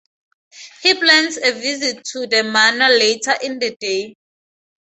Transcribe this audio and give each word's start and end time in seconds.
He 0.81 0.95
plans 0.95 1.37
a 1.37 1.51
visit 1.51 2.03
to 2.05 2.25
the 2.25 2.43
manor 2.43 2.87
later 2.87 3.35
in 3.43 3.59
the 3.59 3.75
day. 3.75 4.15